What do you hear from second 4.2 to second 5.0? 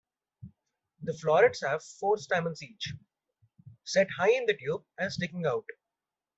in the tube,